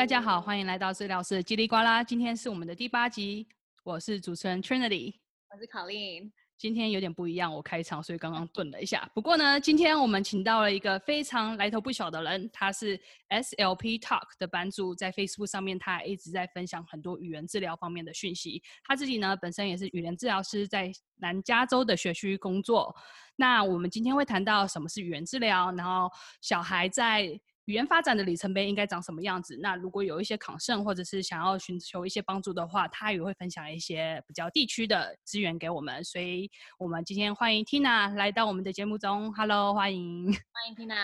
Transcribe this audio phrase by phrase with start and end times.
[0.00, 2.02] 大家好，欢迎来到治疗师的叽里呱啦。
[2.02, 3.46] 今天是我们的第八集，
[3.84, 5.12] 我是主持人 Trinity，
[5.50, 6.32] 我是 Colleen。
[6.56, 9.06] 今天有点不一样，我开场，所以刚刚顿了一下。
[9.14, 18.62] 不过呢，今天我们请到了一个非常来头不小的人，他是 SLP Talk 的班主，在 Facebook 上面，他一直在分享很多语言治疗方面的讯息。
[18.84, 22.96] 他自己呢，本身也是语言治疗师，在南加州的学区工作。
[23.36, 27.38] 那我们今天会谈到什么是语言治疗，然后小孩在
[27.70, 29.56] 语言发展的里程碑应该长什么样子？
[29.62, 36.02] 那如果有一些考生或者是想要寻求一些帮助的话，他也会分享一些比较地区的资源给我们。
[36.02, 39.32] 所以，我们今天欢迎 Tina 来到我们的节目中。
[39.34, 40.96] Hello，欢迎，欢迎 Tina。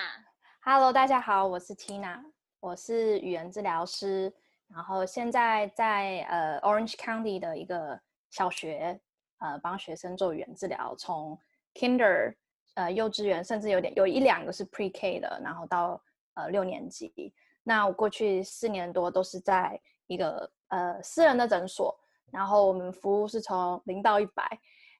[0.60, 2.20] Hello，大家好，我是 Tina，
[2.58, 4.34] 我是语言治疗师，
[4.66, 9.00] 然后现在在呃 Orange County 的一个小学
[9.38, 11.38] 呃帮学生做语言治疗，从
[11.74, 12.34] Kinder
[12.74, 16.02] 呃幼稚园，甚至有点有一两个是 Pre-K 的，然后到
[16.36, 17.34] 呃，六年级。
[17.64, 21.98] 那我过去四年多都是在一个呃私人的诊所，
[22.30, 24.48] 然后我们服务是从零到一百，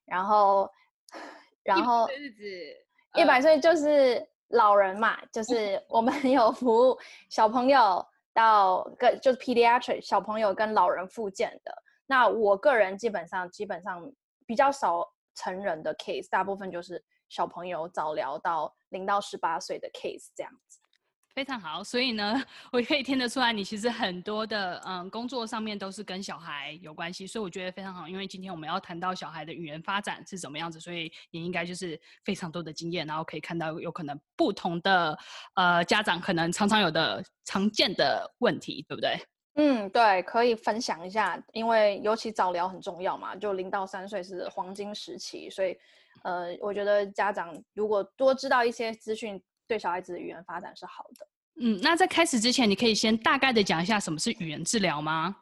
[0.05, 0.69] 然后
[1.63, 2.07] 然后
[3.15, 6.97] 一百岁就是老人嘛，就是我们 有服务
[7.29, 11.73] 小朋友到跟就是 pediatric 小朋友跟老人复健的。
[12.05, 14.11] 那我个人基本上基本上
[14.45, 20.79] 比较少成人的 case，大部分就是小朋友早疗到零到十八岁的 case 这样子。
[21.37, 22.33] 非常好，所以呢，
[22.71, 28.07] 我可以听得出来，你其实很多的嗯工作上面都是跟小孩有关系，所以我觉得非常好。
[28.07, 35.15] 因为今天我们要谈到小孩的语言发展是怎么样子，所以你应该就是非常多的经验，然后可以看到有可能不同的
[35.53, 39.15] 呃家长可能常常有的常见的问题，对不对？
[39.57, 45.77] 嗯，对，可以分享一下，因为尤其早疗很重要嘛，就零到三岁是黄金时期，所以
[46.23, 49.39] 呃，我觉得家长如果多知道一些资讯。
[49.67, 51.27] 对小孩子的语言发展是好的。
[51.59, 55.35] 嗯，那在开始之前，你可以先大概的讲一下什么是语言治疗吗？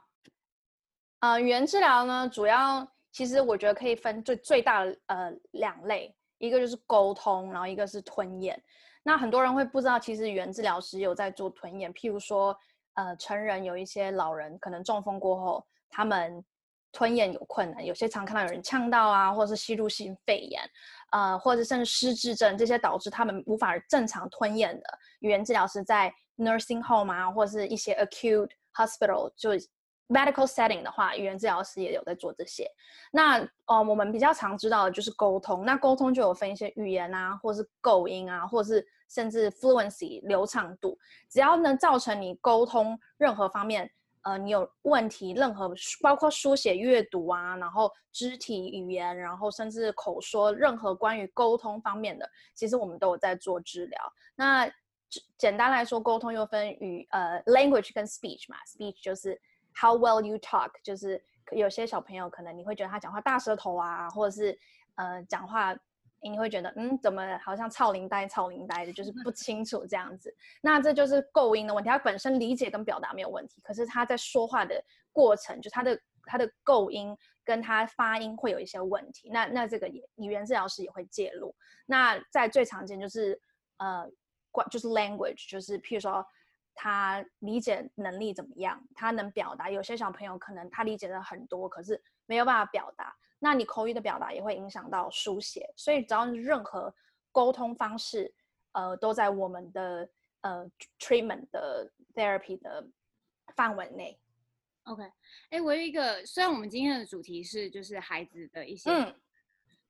[1.19, 8.61] 呃，语言治疗呢，主要其实我觉得可以分最最大的呃两类，一个就是沟通，然后一个是吞咽。
[9.03, 12.57] 那很多人会不知道，其实语言治疗师有在做吞咽，譬如说，
[12.93, 16.43] 呃，成人有一些老人可能中风过后，他们。
[16.95, 20.61] 吞咽有困难，有些常看到有人呛到啊，或者是吸入性肺炎，
[21.11, 29.49] 呃，或者甚至失智症，这些导致他们无法正常吞咽的语言治疗师，在 nursing home 啊，或者是一些 acute hospital 就
[30.07, 32.65] medical setting 的话，语言治疗师也有在做这些。
[33.11, 40.97] 那呃，我们比较常知道的就是沟通，那沟通就有分一些语言啊，或是构音啊，或者是甚至 fluency 流畅度，
[41.29, 43.91] 只要能造成你沟通任何方面。
[44.25, 45.71] 呃，你有问题，任何
[46.01, 53.99] 包括书写、阅读啊，然后肢体语言，然后甚至口说，任何关于沟通方面的，其实我们都有在做治疗。
[54.35, 54.67] 那
[55.37, 59.39] 简单来说，沟通又分语呃 language 跟 speech 嘛，speech 就是
[59.73, 64.57] how well you talk，就是有些小朋友可能你会觉得他讲话大舌头啊，或者是
[64.95, 65.75] 呃讲话。
[66.29, 70.33] 你会觉得，嗯，怎么好像臭奶呆、臭奶呆的，就是不清楚这样子。
[70.61, 71.89] 那这就是构音的问题。
[71.89, 79.29] 他本身理解跟表达没有问题，可是他在说话的过程，就他的他的构音跟他发音会有一些问题。
[79.29, 81.55] 那那这个也语言治疗师也会介入。
[81.85, 83.39] 那在最常见就是
[83.77, 84.09] 呃，
[84.51, 86.25] 关就是 language，就是譬如说
[86.73, 89.69] 他理解能力怎么样，他能表达。
[89.69, 93.15] 有些小朋友可能他理解的很多，可是没有办法表达。
[93.45, 96.91] 那你口语的表达也会影响到书写，所以只要任何
[97.31, 98.33] 沟通方式，
[98.71, 100.09] 呃，都在我们的
[100.41, 100.67] 呃
[100.97, 102.83] treatment 的 therapy 的
[103.55, 104.19] 范围内。
[104.85, 105.03] OK，
[105.51, 109.13] 哎，我有一个，虽然我们今天的主题是就是孩子的一些，嗯，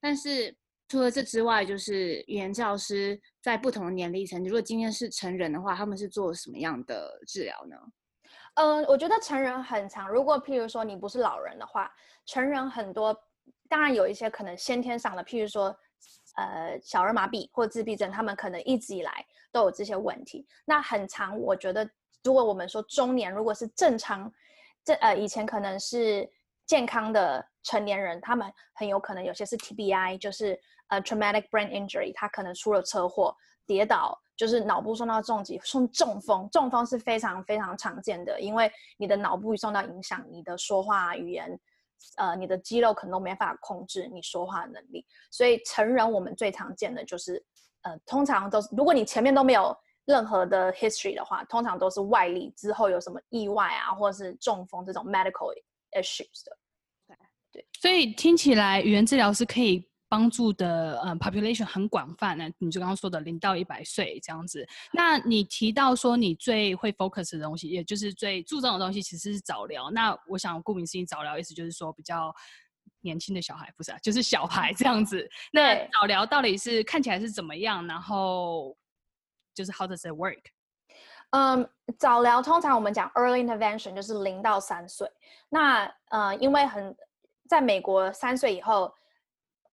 [0.02, 0.54] 但是
[0.90, 7.78] 除了这之外，就是语言教师在不同的年龄层，如果今天是成人的话，他们是做什么样的治疗呢？
[8.56, 11.90] 呃，我觉得成人很长，如果譬如说你不是老人的话，
[12.26, 13.18] 成人很多。
[13.68, 15.76] 当然有一些可能先天上的，譬如说，
[16.38, 20.46] 呃，小儿麻痹或自闭症，他们可能一直以来都有这些问题。
[20.66, 21.90] 那很常，我觉得，
[22.24, 24.32] 如果我们说中年，如果是正常，
[24.84, 26.30] 这呃以前可能是
[26.66, 30.60] 健康的成年人，他们很有可能有些是 TBI，就是
[30.90, 33.36] 呃 traumatic brain injury，他可能出了车祸、
[33.66, 36.48] 跌倒，就是脑部受到重击，受中风。
[36.52, 41.60] 中风是非常非常常见的，因为你的脑部受到影响，你的说话语言。
[42.18, 47.44] 呃，你的肌肉可能都没法控制你说话的能力，所以成人我们最常见的就是，
[47.82, 49.76] 呃，通常都是如果你前面都没有
[50.06, 55.54] 任何的 history 的话，通常都是外力之后有什么意外啊，或者是中风这种 medical
[55.92, 56.58] issues 的。
[57.52, 64.66] 对，所以听起来语言治疗是可以帮助的呃 population 很广泛呢，你就刚刚说的零到一百岁这样子。
[64.94, 69.90] 那你提到说你最会 focus 的东西，也就是最注重的东西，其实是早疗。
[69.90, 72.34] 那我想顾名思义，早疗意思就是说比较
[73.02, 75.28] 年轻的小孩，不是啊，就是小孩这样子。
[75.52, 77.86] 那早疗到底是看起来是怎么样？
[77.88, 78.78] 然后
[79.56, 80.44] 就是 how does it work？
[81.32, 81.66] 嗯，um,
[81.98, 85.10] 早疗通常我们讲 early intervention 就是零到三岁。
[85.50, 86.96] 那呃，因为很
[87.50, 88.94] 在美国三岁以后。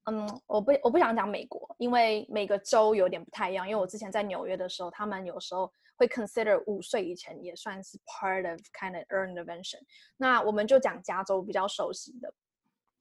[0.04, 3.68] 嗯，我不我不想讲美国，因为每个州有点不太一样。
[3.68, 9.78] 因为我之前在纽约的时候，他们有时候会 consider 五岁以前也算是 part of kind of early intervention。
[10.16, 12.34] 那我们就讲加州比较熟悉的，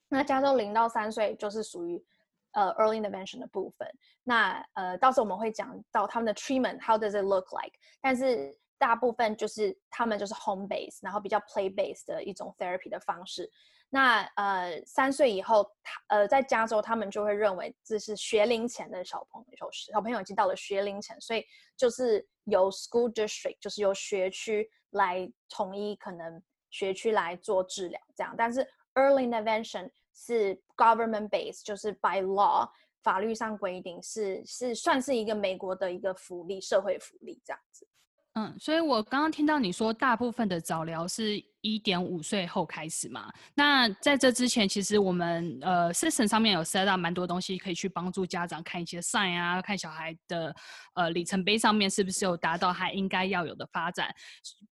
[0.10, 2.04] 那加州零到三岁就是属于
[2.52, 3.88] 呃 early intervention 的部分。
[4.24, 7.74] 那呃，到时候我们会讲到他们的 treatment，how does it look like？
[8.00, 13.50] 但是大部分就是他们就是 home base，然后比较 play base 的一种 therapy 的方式。
[13.94, 21.46] 那呃，三岁以后，他呃，在加州，他们就会认为这是学龄前的小朋友，小朋友已经到了学龄前，所以
[21.76, 28.34] 就是由 school district，就是由学区来统一，可能学区来做治疗这样。
[28.38, 32.70] 但是 early intervention 是 government based，就是 by law
[33.04, 37.86] 法律上规定是是算是一个美国的一个福利，社会福利这样子。
[38.34, 43.30] 嗯，所以我刚刚听到你说，大部分的早疗是一点五岁后开始嘛？
[43.54, 50.56] 那在这之前，其实我们呃，system 上面有 set up 蛮多东西，可以去帮助家长看一些 sign 啊，看小孩的
[50.94, 54.10] 呃里程碑上面是不是有达到他应该要有的发展，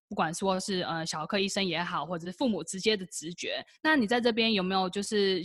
[0.08, 3.62] 不管说是呃小儿科医生也好，或者是父母直接的直觉。
[3.84, 5.42] 那你在这边有没有就是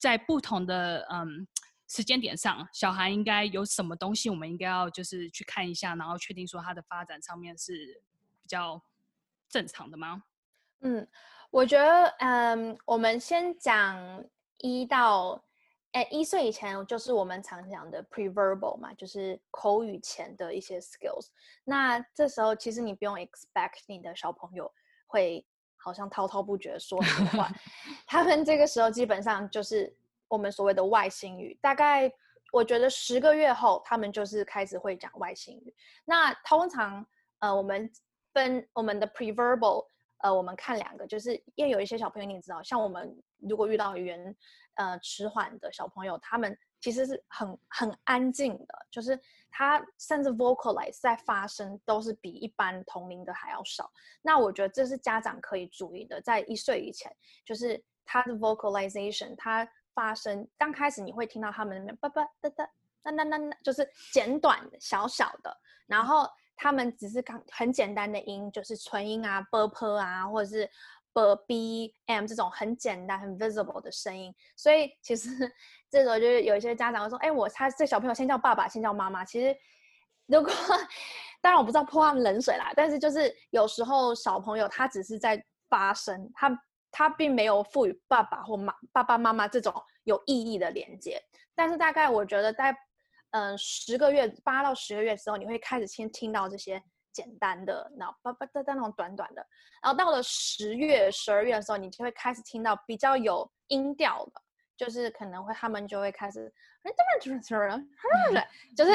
[0.00, 1.46] 在不同的嗯？
[1.94, 8.00] 时间点上，小孩应该有什么东西，我们应该要就是去看一下，然后确定说他的发展上面是
[8.42, 8.82] 比较
[9.46, 10.22] 正常的吗？
[10.80, 11.06] 嗯，
[11.50, 14.24] 我觉得，嗯，我们先讲
[14.56, 15.44] 一到，
[15.90, 21.26] 哎，一岁以前就是我们常讲的 pre-verbal 嘛，就是口语前的一些 skills。
[21.62, 24.72] 那这时候其实你不用 expect 你的小朋友
[25.06, 25.44] 会
[25.76, 27.52] 好像滔滔不绝说什么话，
[28.08, 29.94] 他们这个时候基本上就是。
[30.32, 32.10] 我们所谓的外星语，大概
[32.54, 35.74] 我觉得十个月后，他们就是开始会讲外星语。
[36.06, 37.06] 那通常，
[37.40, 37.92] 呃，我们
[38.32, 39.84] 分我们的 preverbal，
[40.22, 44.34] 呃，我们看两个，就是因为有一些小朋友你知道，像我们如果遇到语言
[44.76, 49.20] 呃迟缓的小朋友，他们其实是很很安静的，就是
[49.50, 53.92] 他甚至 vocalize 在发声都是比一般同龄的还要少。
[54.22, 57.14] 那我觉得这是家长可以注意的，在一岁以前，
[57.44, 59.68] 就是他的 vocalization，他。
[59.94, 62.68] 发声刚开始你会听到他们那边叭叭哒哒
[63.02, 65.56] 哒哒哒，就是简短小小的，
[65.86, 70.70] 然后他们只是刚很简单的音，就是唇音啊，b p 啊，或者是
[71.12, 74.34] b b m 这种很简单很 visible 的声音。
[74.56, 75.30] 所以其实
[75.90, 79.24] 这时候就是有一些家长会说，哎，我他这小朋友先叫爸爸，先叫妈妈。
[79.24, 79.56] 其实
[80.26, 80.52] 如果
[81.40, 86.48] 当然我不知道泼他们冷水啦，但是就是有时候小朋友他只是在发声，他。
[86.92, 89.74] 他并没有赋予爸爸或妈爸爸妈妈这种
[90.04, 91.20] 有意义的连接，
[91.54, 92.76] 但是大概我觉得在
[93.30, 96.80] 嗯十个月八到十个月之后，你会开始先听到这些
[97.10, 99.44] 简单的，然后叭叭哒哒那种短短的，
[99.82, 104.42] 然后到了十月十二月的时候，你就会开始听到比较有音调的，
[104.76, 106.52] 就是可能会他们就会开始，
[108.76, 108.92] 就是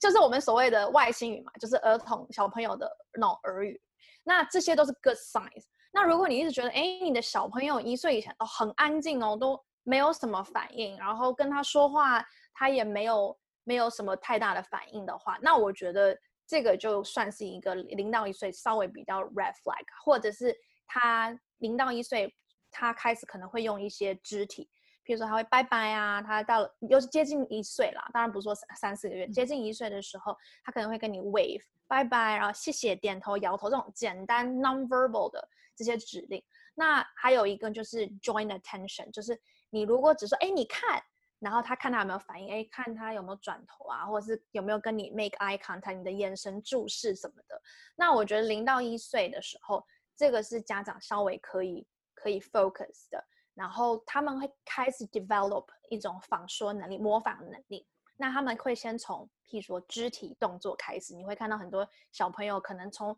[0.00, 3.78] 就是我们所谓的外星语嘛，就是儿童小朋友的那种耳语，
[4.22, 5.64] 那这些都是 good signs。
[5.96, 12.20] 那如果你一直觉得，哎，你的小朋友一岁以前都很安静哦，都没有什么反应，然后跟他说话，
[12.52, 20.52] 他也没有没有什么太大的反应的话，那我觉得这个就算是一个零到一岁稍微比较 red flag，或者是
[20.84, 22.34] 他零到一岁，
[22.72, 24.68] 他开始可能会用一些肢体，
[25.04, 35.48] 比如说他会拜拜啊，他到了又是接近一岁了，当然不是说三三四个月，接近一岁的时候，他可能会跟你 wave 拜拜，然后谢谢、点头、摇头这种简单 non-verbal 的。
[35.76, 36.42] 这些指令，
[36.74, 39.40] 那还有一个就是 join attention，就是
[39.70, 41.02] 你如果只说哎你看，
[41.38, 47.60] 然后他看他有没有反应，哎看他有没有转头啊，或者是有没有跟你 make eye contact，你的眼神注视什么的。
[47.96, 49.84] 那我觉得零到一岁的时候，
[50.16, 57.86] 这个是家长稍微可以可以 focus 的，然后他们会开始 develop 一种仿说能力、模仿能力。
[58.16, 63.16] 那他们会先从譬如说肢体动作开始，你会看到很多小朋友可能从。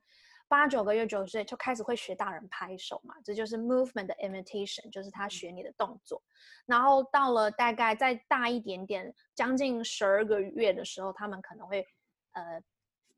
[0.48, 6.22] 八九个月、九岁就开始会学大人拍手嘛，这就是 movement 的 imitation，就是他学你的动作。
[6.66, 11.86] 然后到了大概再大一点点，将近十二个月的时候，他们可能会
[12.32, 12.62] 呃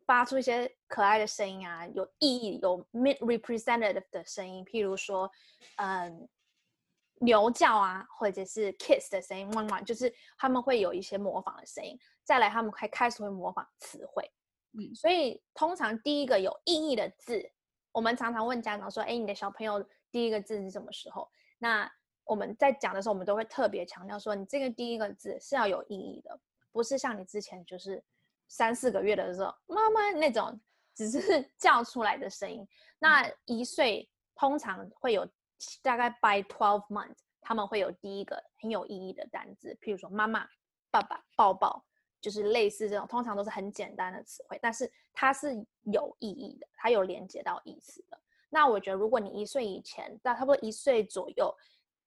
[0.07, 5.31] 发出一些可爱的声音啊，有意义、有 mid representative 的声音，譬如说，
[5.77, 6.29] 嗯、呃，
[7.21, 11.99] 牛叫啊，或者是 kiss 的声音，汪汪，就是他们会有一些模仿的声音。
[12.25, 14.31] 再来，他们开开始会模仿词汇。
[14.73, 17.51] 嗯，所以通常第一个有意义的字，
[17.93, 21.91] 我们常常问家长说：“哎，你的小朋友第一个字是什么时候？”那
[22.25, 26.39] 我们在讲的时候，我们都会特别强调说：“你这个第一个字是要有意义的，
[26.71, 28.05] 不是像你之前就是
[28.47, 30.61] 三四个月的时候，妈妈那种
[30.95, 31.21] 只是
[31.59, 32.69] 叫出来的声音。”
[33.01, 35.27] 那一岁通常会有
[35.83, 40.47] 大概 by twelve months，他们会有第一个很有意义的单字，譬如说妈妈、
[40.91, 41.85] 爸爸、抱抱。
[42.21, 48.19] 就是类似这种，通常都是很简单的词汇，但是它是有意义的，它有连接到意思的。
[48.51, 51.55] 那我觉得，如果你一岁以前，到差不多一岁左右，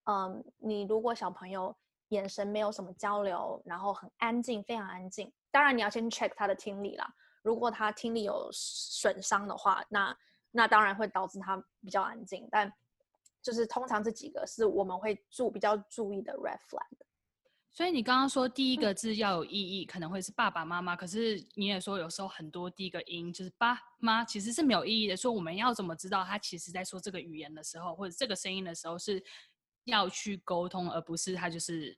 [0.06, 1.75] 嗯，你如果小朋友
[2.10, 7.13] 眼神没有什么交流，然后很安静，非常安静，当然你要先 check 他的听力啦。
[7.44, 10.18] 如果他听力有损伤的话，那
[10.51, 12.48] 那当然会导致他比较安静。
[12.51, 12.72] 但
[13.41, 17.06] 就是通常这几个是我们会注比较注意的 red flag。
[17.74, 20.94] 所以你刚刚说第一个字要有意义，嗯、可能会是爸爸妈妈。
[20.94, 25.16] 可是你也说有时候很多第一个音就是爸妈，其实是没有意义的。
[25.16, 29.24] 说我们要怎么知道他其实在说这个语言的时候，或者这个声音的时候是
[29.86, 31.98] 要去沟通，而不是他就是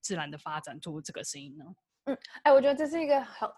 [0.00, 1.64] 自然的发展出这个声音呢？
[2.06, 3.48] 嗯，哎，我觉得这是一个很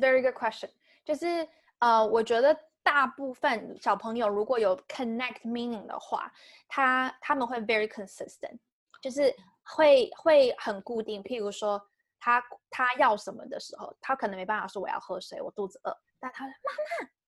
[0.00, 0.70] very good question。
[1.04, 6.32] 就是呃，我觉得大部分小朋友如果有 connect meaning 的话，
[6.66, 8.58] 他他们会 very consistent，
[9.00, 9.32] 就是。
[9.64, 11.80] 会会很固定，譬如说
[12.20, 16.54] 他他要什么的时候，他可能没办法说我要喝水，我肚子饿，但他说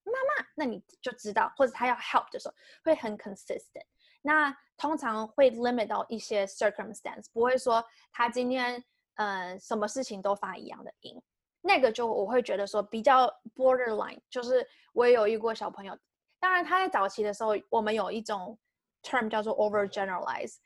[0.05, 3.85] 妈妈妈妈，那你就知道，或者他要 help 的时候会很 consistent。
[4.23, 8.83] 那通常会 limit 到一些 circumstance，不会说他今天
[9.15, 11.21] 呃什么事情都发一样的音，
[11.61, 15.97] 那个就我会觉得说比较 borderline，就是我也有遇过小朋友，
[16.39, 18.59] 当然他在早期的时候，我们有一种
[19.03, 20.57] term 叫做 overgeneralize。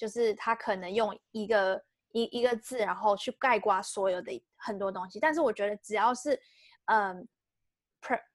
[0.00, 5.20] 就是他可能用一个一一个字，然后去概括所有的很多东西。
[5.20, 6.40] 但是我觉得只要是，
[6.86, 7.28] 嗯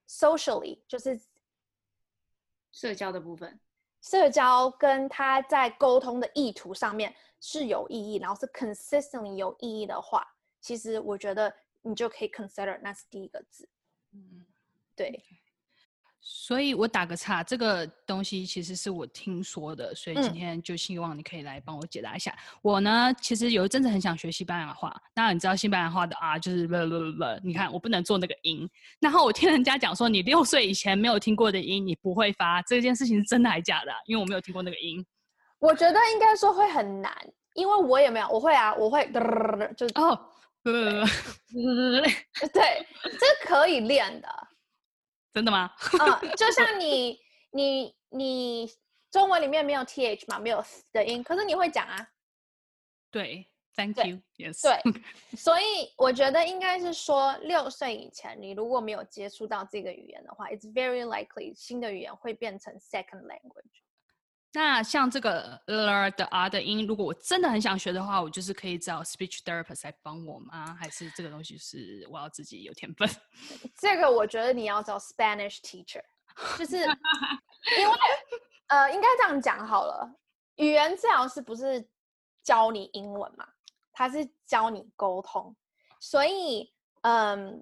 [0.07, 1.19] ，socially 就是
[2.71, 3.59] 社交的部分，
[3.99, 10.23] 社交跟他在沟通的意图上面是有意义，然后是 consistently 有意义的话，
[10.61, 13.67] 其实我觉得你就可以 consider 那是第一个字。
[14.11, 14.45] 嗯，
[14.95, 15.19] 对。
[16.27, 22.31] 所以我打个岔，这个东西其实是我听说的，所以今天就希望你可以来帮我解答一下。
[22.31, 28.67] 嗯、我呢，其实有一阵子很想学西班牙话，那你知道西班牙话的啊，就是不不不，你看我不能做那个音。
[28.99, 33.91] 然后我听人家讲说，你六岁以前没有听过的音，你不会发，这件事情是真的还是假的？
[34.07, 35.05] 因为我没有听过那个音。
[35.59, 37.15] 我觉得应该说会很难，
[37.53, 39.07] 因为我也没有，我会啊，我会，
[39.77, 40.19] 就哦，
[40.63, 40.73] 对，
[42.51, 44.27] 对， 这可以练的。
[45.35, 45.69] 真的吗？
[45.99, 47.19] 啊、嗯， 就像你
[47.51, 48.71] 你你
[49.11, 50.63] 中文里面没有 th 嘛，没有
[50.93, 52.07] 的音，可是你会讲啊。
[53.11, 54.61] 对，Thank you，Yes。
[54.61, 55.03] 对，
[55.35, 63.83] 所以我觉得应该是说，六岁以前你如果没有接触到这个语言的话，it's very likely 新的语言会变成 second language。
[64.55, 70.73] 那像这个呃的 r 的音，如果我真的很想学的话，我就是可以找 speech therapist 来帮我吗？
[70.79, 73.07] 还是这个东西是我要自己有天分？
[73.77, 76.01] 这个我觉得你要找 Spanish teacher，
[76.57, 76.77] 就是
[77.77, 77.95] 因为
[78.67, 80.09] 呃，应该这样讲好了，
[80.55, 81.85] 语言治疗师不是
[82.41, 83.45] 教你英文嘛，
[83.91, 85.53] 他是教你沟通，
[85.99, 86.71] 所以
[87.01, 87.61] 嗯，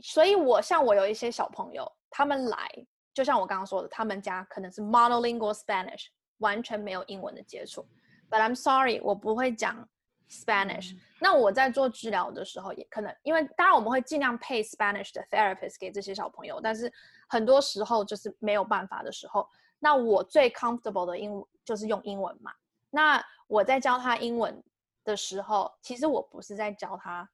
[0.00, 2.86] 所以我像我有一些小朋友，他们来。
[3.14, 7.86] 就像我刚刚说的，他们家可能是 monolingual Spanish，完全没有英文的接触。
[8.28, 9.88] But I'm sorry，我不会讲
[10.28, 10.94] Spanish。
[10.94, 11.00] 嗯。
[11.20, 16.92] 那我在做治疗的时候，也可能因为当然我们会尽量配 Spanish 的 therapist 给这些小朋友，但是
[17.28, 22.52] 很多时候就是没有办法的时候，那我最 comfortable 的英文就是用英文嘛。
[22.90, 24.62] 那我在教他英文
[25.04, 27.28] 的时候，其实我不是在教他。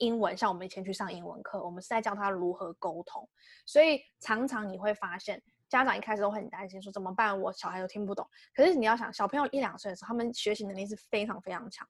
[0.00, 3.26] 英文像我们以前去上英文课，我们是在教他如何沟通，
[3.64, 7.38] 所以常常你会发现家长一开始都很担心，说怎么办？
[7.40, 8.26] 我小孩都听不懂。
[8.54, 11.86] 可是你要想，小朋友一两岁的时候，他们学习能力是非常非常强，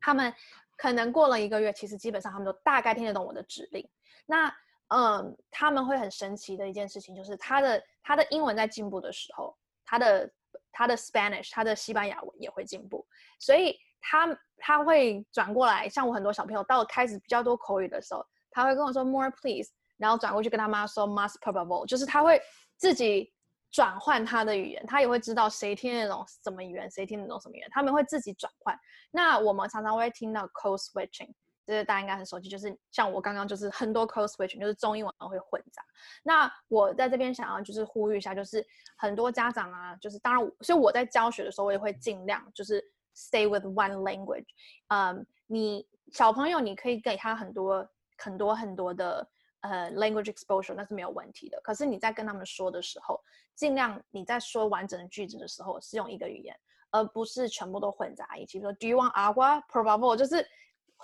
[0.00, 0.34] 他们
[0.76, 3.88] 可能过了一个月，其实基本上他们都大概听得懂我的指令。
[4.26, 4.54] 那
[4.88, 9.56] 嗯，他们会很神奇的一件事情就是，他的他的英文在进步的时候，
[9.86, 10.30] 他的
[10.72, 13.06] 他的 Spanish，他的西班牙文也会进步，
[13.38, 13.78] 所以。
[14.06, 22.40] 他他会转过来，像我很多小朋友到了开始比较多口语的时候，他会跟我说 more please，然后转过去跟他妈说 más por favor，就是他会
[22.76, 23.32] 自己
[23.70, 28.78] 转换他的语言，他也会知道谁听那种什么语言，谁听那种什么语言，他们会自己转换。
[29.10, 31.32] 那我们常常会听到 code switching，
[31.66, 35.82] 这是大家应该很熟悉，就是像我刚刚就是很多 code switching，就是中英文会混杂。
[36.22, 38.64] 那我在这边想要就是呼吁一下，就是
[38.96, 42.84] 很多家长啊，就是当然，所以我在教学的时候，我也会尽量就是
[43.14, 44.46] stay with one language。
[44.88, 49.26] 嗯，你小朋友你可以给他很多很多很多的
[49.60, 51.60] 呃 language exposure，那是没有问题的。
[51.62, 53.20] 可是你在跟他们说的时候，
[53.54, 56.54] 尽量你在说完整的句子的时候是用一个语言，
[56.90, 58.60] 而不是全部都混杂一起。
[58.60, 59.62] 说 Do you want agua?
[59.68, 60.46] Por favor，就是。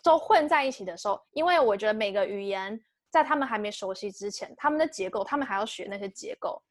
[0.02, 6.62] 都混在一起的时候，因为我觉得每个语言在他们还没熟悉之前，他们的结构，他们还要学那些结构。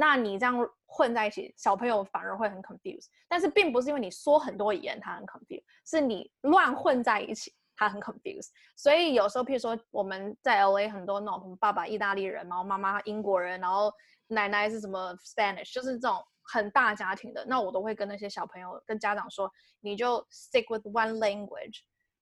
[0.00, 3.06] 那你这样混在一起，小朋友反而会很 confused。
[3.26, 8.50] 但是并不是因为你说很多语言他很 confused，是你乱混在一起他很 confused。
[8.76, 13.92] 所以有时候，譬如说我们在 LA 很多那种爸爸意大利人，然后妈妈英国人，然后
[14.28, 19.50] 奶奶是什么 Spanish，就是这种很大家庭的，那我都会跟那些小朋友跟家长说，
[19.80, 21.80] 你就 stick with one language。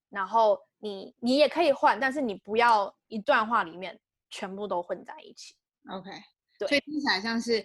[0.09, 5.57] 然后你你也可以换，但是你不要一段话里面全部都混在一起。
[5.91, 6.11] OK，
[6.59, 7.65] 对，所以听起来像是，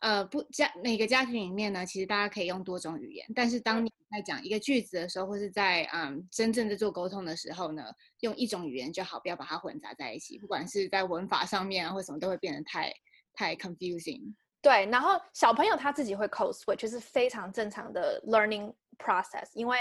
[0.00, 7.84] 呃，不家每个家庭里面呢，其实大家可以用多种语言，但是当你在讲一个句子的时候，或是在嗯真正的做沟通的时候呢，
[8.20, 12.92] 用一种语言就好，不要把它混杂在一起，不管是在文法上面啊，或什么都会变得太
[13.32, 14.34] 太 confusing。
[14.60, 19.78] 对，然后小朋友他自己会 code switch，就是非常正常的 learning process，因为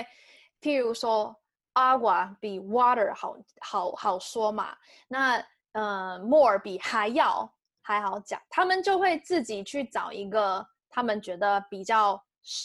[0.61, 1.35] 譬如说。
[1.75, 7.51] Agua 比 water 好好好说嘛，那呃 more 比还要
[7.83, 12.19] 还好讲，他们就会自己去找一个他们觉得比较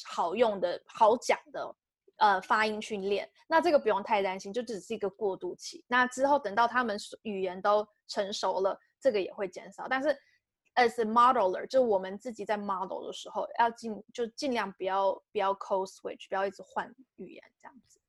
[0.06, 1.76] 好用的好讲的
[2.16, 5.84] 呃发音去练，那这个不用太担心，就只是一个过渡期。
[5.88, 9.86] 那之后等到他们语言都成熟了，这个也会减少。
[9.88, 10.08] 但是
[10.74, 18.00] as a modeler，就我们自己在 model 的时候，要尽就尽量不要不要 code switch，不要一直换语言这样子。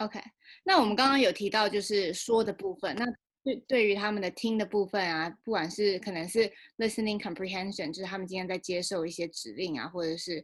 [0.00, 0.20] OK，
[0.62, 3.04] 那我们刚刚有提到就是说的部分，那
[3.46, 10.42] 对对于他们的听的部分啊，不管是可能是 listening comprehension，就是他们今天在接受一些指令啊，或者是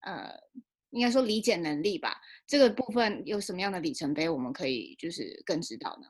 [0.00, 0.38] 呃，
[0.90, 2.14] 应该说理解能力吧，
[2.46, 6.08] 这个部分有什么样的里程碑，我们可以就是更知道呢？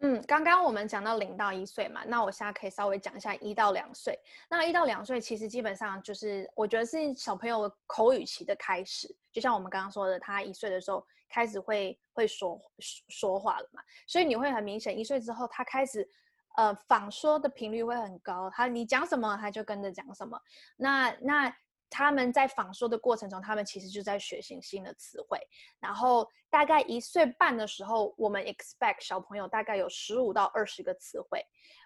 [0.00, 4.18] 嗯，刚刚我们讲到零到一岁嘛，那我现在可以稍微讲一下一到两岁。
[4.50, 12.60] 那一到两岁其实基本上就是我觉得是小朋友口语期的开始，就像我们刚刚说的，他一岁的时候开始会会说
[13.08, 16.08] 说话了嘛，所以你会很明显，一岁之后他开始
[16.56, 20.38] 呃仿说的频率会很高，他你讲什么他就跟着讲什么。
[20.76, 21.56] 那那。
[21.96, 25.38] 他们在仿说的过程中，他们其实就在学习新的词汇。
[25.78, 31.40] 然后大概一岁半的时候，我们 expect 小朋友大概有十五到二十个词汇，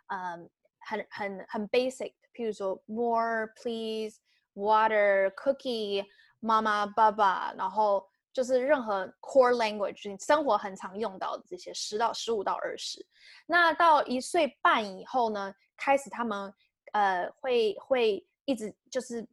[0.06, 4.16] 嗯，很很很 basic，譬如说 more please
[4.54, 6.06] water cookie
[6.40, 13.04] 妈妈爸爸，然后就是任何 core language，你生活很常用到的这些十到十五到二十。
[13.46, 16.54] 那到一岁半以后呢，开始他们
[16.92, 19.28] 呃会会一直就是。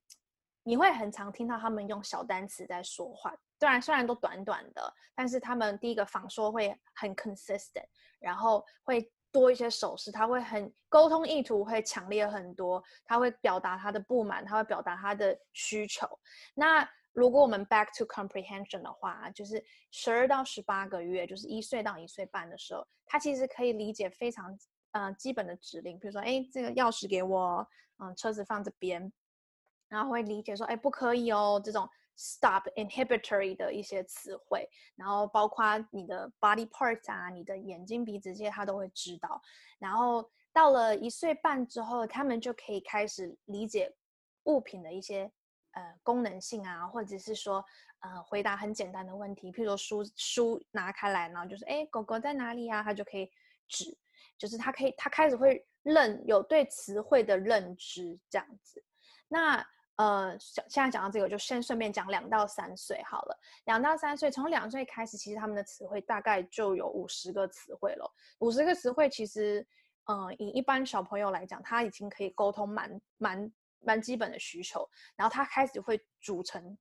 [0.67, 7.85] 你会很常听到他们用小单词在说话，虽然虽然都短短的，但是他们第一个仿说会很 consistent，
[8.19, 16.07] 然后会多一些手势，他会很沟通意图会强烈很多，他会表达他的不满，他会表达他的需求。
[16.55, 24.56] 那如果我们 back to comprehension 的话，就是十二到十八个月，就是一岁到一岁半的时候，他其实可以理解非常
[24.91, 27.65] 呃基本的指令，比如说，哎，这个钥匙给我，
[27.99, 29.12] 嗯，车子放这边。
[29.88, 39.39] 然后会理解说，哎，不可以哦，这种 stop inhibitory 的一些词汇，然后包括你的 body parts 啊，你的眼睛、鼻子这些，他都会知道。
[39.78, 43.93] 然后到了一岁半之后，他们就可以开始理解
[44.45, 45.32] 物品的一些
[45.75, 47.63] 呃功能性啊，或者是说
[47.99, 52.83] 呃回答很简单的问题，譬如说书书拿开来，然后就是哎，狗狗在哪里啊？
[52.83, 53.31] 他就可以
[53.69, 53.95] 指，
[54.38, 58.83] 就是他可以他开始会认有对词汇的认知这样子。
[59.27, 59.65] 那
[59.97, 63.39] 呃，现在讲到这个，就先顺便讲两到三岁好了。
[63.63, 68.13] 两到三岁，从两岁开始，其实他们的词汇大概就有五十个词汇了。
[68.39, 69.65] 五十个词汇，其实，
[70.03, 73.49] 呃，以一般小朋友来讲，他已经可以沟通蛮蛮
[73.86, 74.89] 蛮基本的需求。
[75.15, 76.78] 然后他开始会组成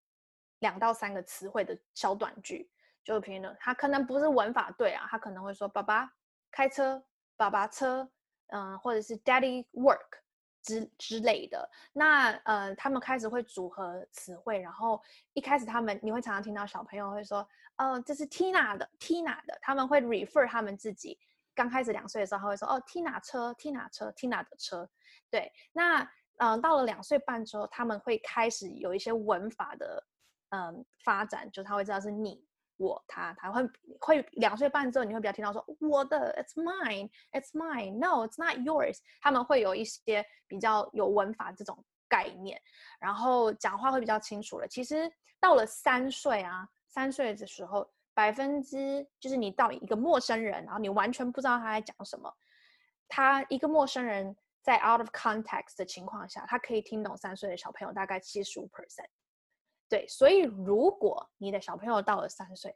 [0.58, 2.70] 两到三个词汇的小短句，
[3.04, 6.10] 就比如他可能不是文法对啊，他可能会说爸爸
[6.50, 7.04] 开车，
[7.36, 8.10] 爸爸车，
[8.48, 10.24] 嗯、或者是 Daddy work。
[10.66, 14.98] 之之类的，那呃，他们开始会组合词汇，然后
[15.34, 21.18] 一开始他们你会常常听到小朋友会说，哦，这是 Tina 的，Tina 的，他们会 refer 他们自己
[21.54, 24.88] 刚开始两岁的时候，他会说，哦，Tina 车，Tina 车，Tina 的车，
[25.28, 30.04] 对，那嗯、到了两岁半之后，他们会开始有一些文法的
[30.50, 32.44] 嗯、发展，就他会知道是你
[32.76, 33.68] 我他，他会
[34.00, 38.98] 会两岁半之后，你会比较听到说我的，it's mine，it's mine，no，it's not yours。
[39.20, 42.60] 他们会有一些比较有文法这种概念，
[42.98, 44.66] 然后讲话会比较清楚了。
[44.68, 52.32] 其实到了三岁啊，三岁的时候，百分之就是你到一个陌生人，然后你完全不知道他在讲什么，
[53.08, 59.04] 他一个陌生人在 out of context 的情况下，他可以听懂三岁的小朋友大概七十五 percent。
[59.90, 62.74] 对，所以如果你的小朋友到了三岁，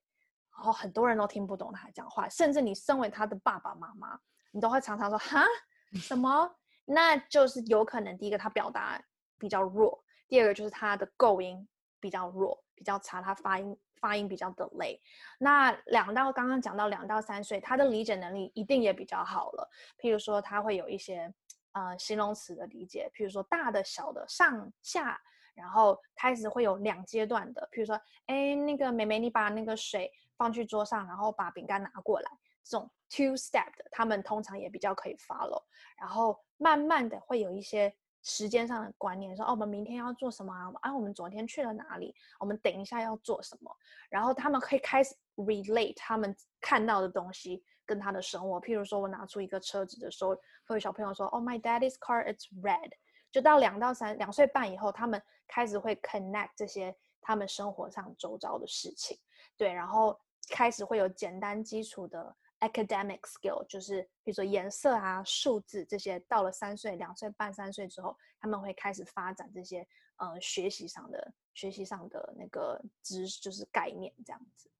[0.55, 4.21] 然后很多人都听不懂他讲话，甚至你身为他的爸爸妈妈，
[4.51, 5.47] 你都会常常说哈
[5.95, 6.55] 什么？
[6.85, 9.03] 那就是有可能第一个他表达
[9.39, 11.67] 比较弱，第二个就是他的构音
[11.99, 15.01] 比较弱，比较差，他发音发音比较 delay。
[15.39, 19.71] 那两到刚刚讲到两到三岁，他的理解能力一定也比较好了。
[19.99, 21.33] 譬如说他会有一些
[21.73, 25.21] 呃形容词的理解，譬如说大的、小的、上下。
[25.55, 32.31] 然后开始会有两阶段的，譬如说，哎，那个妹妹，你把那个水放去桌上，然后把饼干拿过来，
[32.63, 35.61] 这种 two step 的，他们通常也比较可以 follow。
[35.99, 40.71] 然后慢慢的会有一些时间上的观念，说，哦，我们明天要做什么啊？
[40.81, 42.15] 啊，我们昨天去了哪里？
[42.39, 43.77] 我们等一下要做什么？
[44.09, 48.61] 然后他们可以开始 relate 他们看到的东西跟他的生活。
[48.61, 50.35] 譬如说，我拿出一个车子的时候，
[50.67, 52.93] 会有小朋友说，哦，my daddy's car, it's red。
[53.33, 59.19] 就到两到三两岁半以后，他们开始会 connect 这些他们生活上周遭的事情，
[59.57, 60.19] 对，然后
[60.51, 66.19] 开始会有简单基础的 academic skill，就是比如说颜色啊、数字这些。
[66.21, 74.71] 到了三岁、两岁半、三岁之后，他们会开始发展这些呃学习上的学习上的那个知，就是概念这样子。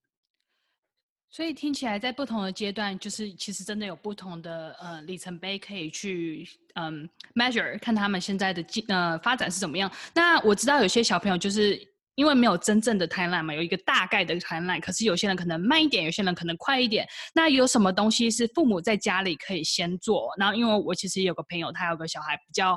[1.31, 9.91] 所以听起来，在不同的阶段，就是其实真的有不同的呃里程碑可以去嗯 measure，看他们现在的进呃发展是怎么样。
[10.15, 11.79] 那我知道有些小朋友就是
[12.15, 17.07] 因为没有真正的 timeline 嘛，有一个大概的 timeline，可是有些人可能慢一点，有些人可能快一点。
[17.35, 20.35] 那有什么东西是父母在家里可以先做？
[20.39, 22.77] 然后因为我其实有个朋友，他有个小孩比较。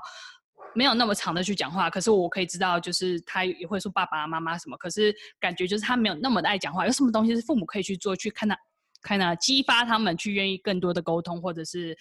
[0.74, 6.86] 没有那么长的去讲话，可是我可以知道，就是他也会说爸爸妈妈什么，可是感觉就是他没有那么的爱讲话。
[6.86, 8.58] 有什么东西是父母可以去做，去看他，
[9.02, 11.98] 看他激发他们去愿意更多的沟通，或者是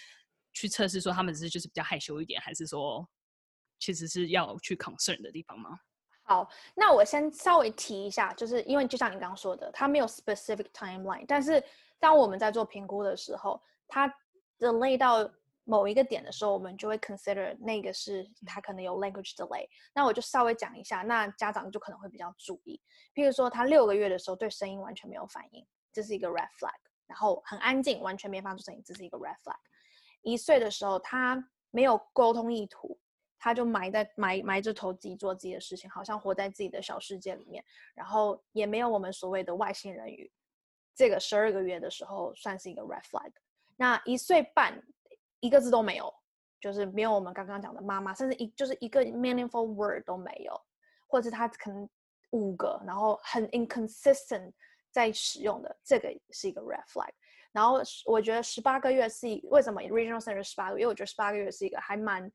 [0.52, 3.04] 去测试说他们只是就是比较害羞一点，还是说
[3.78, 5.70] 其实是要去 concern 的地方吗？
[6.22, 11.62] 好，那我先稍微提一下，就是因为就像你刚刚说的，他没有 specific timeline，但是
[11.98, 14.08] 当我们在做评估的时候，他
[14.58, 15.28] delay 到。
[15.70, 19.68] 某一个点的时候，我们就会 consider 那个是他可能有 language delay。
[19.94, 22.80] 那我就稍微讲一下，那家长就可能会比较注意。
[23.14, 26.74] 譬如说，他六个月的时候对声音完全没有反应，这是一个 red flag。
[27.06, 29.56] 然后很安静，完全没发出声音，这是一个 red flag。
[30.22, 32.98] 一岁的时候，他没有沟通意图，
[33.38, 37.64] 他就埋在埋埋着头自己做自己的事情，好像活在自己的小世界里面。
[37.94, 40.32] 然后也没有我们所谓的外星人语。
[40.96, 43.30] 这个十二个月的时候算是一个 red flag。
[43.76, 44.82] 那一岁半。
[45.40, 46.12] 一个字都没有，
[46.60, 50.60] 就是没有我们刚刚讲的妈妈，甚至一就是一个 meaningful word 都没有，
[51.06, 51.88] 或者是他可能
[52.30, 54.52] 五个，然后很 inconsistent
[54.90, 57.10] 在使用的，这个是一个 red flag。
[57.52, 60.82] 然后我觉得十八个月是为什么 regional center 十八个月？
[60.82, 62.30] 因为我觉得十八个月是一个还蛮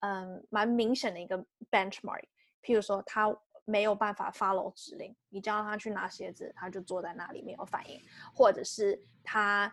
[0.00, 1.38] 嗯蛮明显的一个
[1.70, 2.24] benchmark。
[2.62, 8.00] 譬如说他没有办法 follow 指令，你叫他去拿鞋子，他就坐在那里没有反应，
[8.34, 9.72] 或者是他。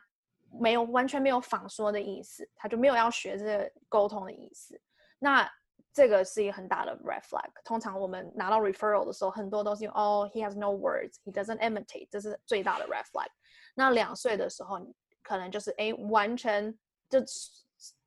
[0.52, 4.80] 没有完全没有仿说的意思，他就没有要学这个沟通的意思。
[5.20, 5.50] 那
[5.92, 7.50] 这个是一个很大的 red flag。
[7.64, 13.28] 通常我们拿到 referral 的时候，很多都是用哦，he has no words, he doesn't imitate，这是最大的 red flag。
[13.74, 16.78] 那两岁的时候，你可能就是哎，完全
[17.10, 17.20] 就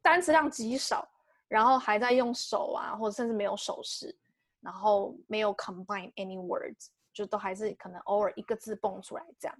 [0.02, 1.06] 单词量极少，
[1.48, 4.14] 然后还在用手啊，或者甚至没有手势，
[4.60, 9.58] 然后没有 combine any words，就都还是可能偶尔一个字蹦出来这样。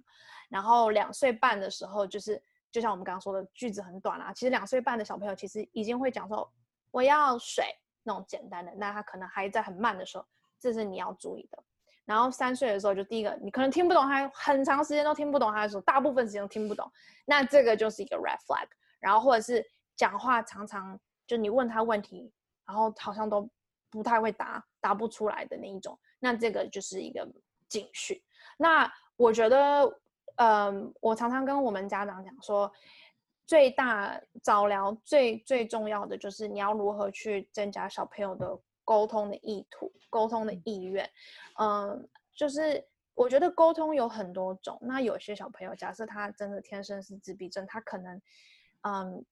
[0.49, 2.41] 然后两岁半的时候就是。
[2.71, 4.31] 就像我们刚刚说的，句子很短啊。
[4.33, 6.49] 其实两岁半的小朋友其实已经会讲说
[6.91, 7.65] “我要水”
[8.03, 10.25] 那种简单的，那他可能还在很慢的时候，
[10.59, 11.63] 这是你要注意的。
[12.05, 16.91] 然后三岁的时候，就第一个你可能听不懂他，很长时间都听不懂他的时候，大部分时间都听不懂，
[17.25, 18.67] 那这个就是一个 red flag。
[18.99, 22.31] 然后或者是讲话常常就你问他问题，
[22.65, 23.49] 然后好像都
[23.89, 27.27] 不太会答，答不出来的那一种，那这个就是一个
[27.67, 28.21] 警讯。
[28.57, 29.99] 那我觉得。
[30.41, 32.71] 嗯，我常常跟我们家长讲说，
[33.45, 41.09] 最大早疗最最重要的就是你要如何去增加小朋友的沟通的意图、沟通的意愿。
[41.59, 42.81] 嗯，就是
[43.15, 44.79] 我觉得沟通有很多种。
[44.81, 48.21] 那有些小朋友，假设他真的天生是自闭症，他可能，
[48.83, 49.25] 嗯，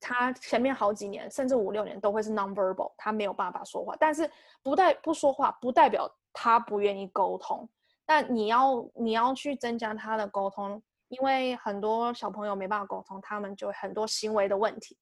[0.00, 3.94] 他前面好几年甚至五六年都会是 nonverbal，他没有办法说话。
[4.00, 4.30] 但是
[4.62, 7.68] 不代不说话不代表他不愿意沟通。
[8.08, 14.96] 但你要你要去增加他的沟通，因为很多小朋友没办法沟通，他们就很多行为的问题，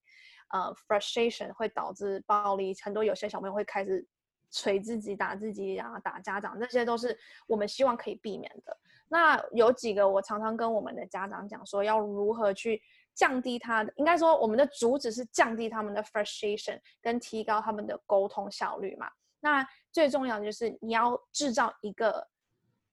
[0.53, 4.05] 呃，frustration 会导致暴力，很多有些小朋友会开始
[4.51, 7.17] 捶自己、打自己啊，打家长，这些都是
[7.47, 8.77] 我们希望可以避免的。
[9.07, 12.83] 那有几个我常常跟我们的家长讲说，要如何去
[13.15, 19.09] 降低他的，应该说我们的主旨是降低他们的 frustration，跟提高他们的沟通效率嘛。
[19.39, 22.27] 那最重要的就是你要制造一个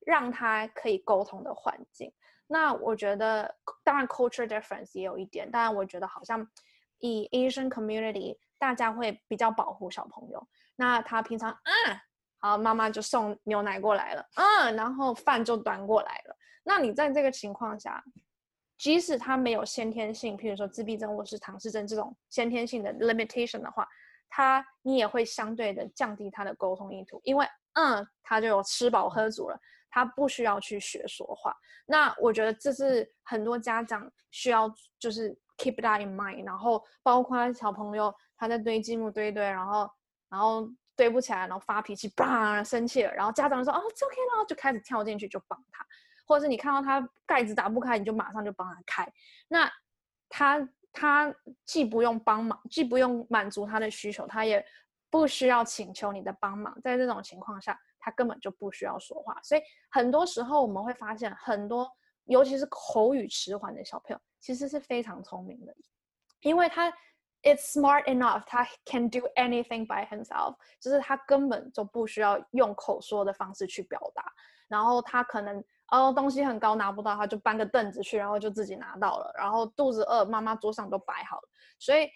[0.05, 2.11] 让他可以沟通的环境。
[2.47, 6.47] 那我觉得，当然 culture difference 也有一点，当然我觉得好像
[6.99, 10.47] 以 Asian community 大家会比较保护小朋友。
[10.75, 11.99] 那他平常嗯。
[12.45, 16.35] 好，妈妈就送牛奶过来了，嗯，然后饭就端过来了。
[16.65, 18.03] 那你在这个情况下，
[18.77, 23.87] 即使他没有先天性，譬如说自闭症或是唐氏症这种先天性的 limitation 的话，
[24.29, 29.57] 他你也会相对的降低他的沟通意图，因为嗯，他就有吃饱喝足了，
[29.93, 31.55] 他不需要去学说话。
[31.85, 39.89] 那我觉得这是很多家长需要就是 keep that in mind，然后包括小朋友他在堆积木堆堆，然后
[40.29, 40.67] 然后。
[40.95, 45.83] 堆不起来，然后发脾气，叭，生气了，然后家长说：“哦，it's OK 了，就开始跳进去就帮他，
[46.27, 49.11] 或者是你看到他盖子打不开，你就马上就帮他开。
[49.47, 49.67] 那
[50.29, 51.33] 他他
[51.65, 54.63] 既不用帮忙，既不用满足他的需求，他也
[55.09, 56.79] 不需要请求你的帮忙。
[56.83, 59.39] 在这种情况下，他根本就不需要说话。
[59.41, 61.89] 所以很多时候我们会发现，很多
[62.25, 65.73] 尤其是口语迟缓的小朋友，其实是非常聪明的，
[66.41, 66.93] 因为他。
[67.45, 74.23] It's smart enough，他 can do anything by himself，就是他根本就不需要用口说的方式去表达。
[74.69, 79.29] 然后他可能哦东西很高拿不到，他就搬个凳子去，然后就自己拿到了。
[79.37, 81.49] 然后肚子饿，妈妈桌上都摆好了。
[81.79, 82.09] 所以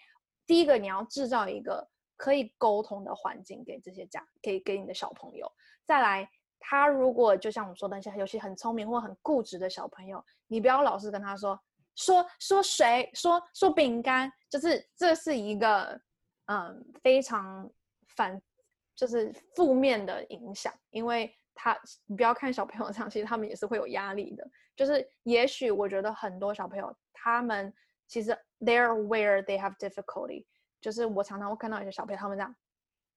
[0.46, 5.46] 第一个你要制造一个可以沟通的环境给这些家，给给你的小朋友。
[5.88, 11.58] 再来，他如果就像我们说的那些，尤其很聪明或很固执的小朋友，你不要老是跟他说。
[11.96, 16.00] 说说谁，说说饼干，就是这是一个
[16.46, 17.68] 嗯非常
[18.14, 18.40] 反，
[18.94, 24.48] 就是负面的影响，因为他你不要看小朋友 这样，其实他们也是会有压力的。
[24.76, 27.74] 就是也许我觉得很多小朋友他们
[28.06, 30.46] 其实 they're aware they have difficulty，
[30.80, 32.54] 就是我常常会看到一些小朋友他们这样，